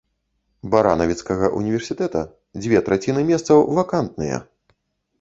[0.75, 2.21] Баранавіцкага ўніверсітэта
[2.65, 4.37] дзве траціны месцаў вакантныя.